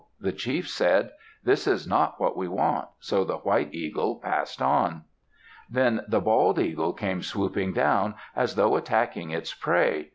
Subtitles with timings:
[0.19, 1.11] The chief said,
[1.43, 5.03] "This is not what we want," so the white eagle passed on.
[5.69, 10.09] Then the bald eagle came swooping down, as though attacking its prey.